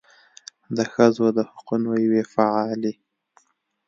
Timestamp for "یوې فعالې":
2.05-2.93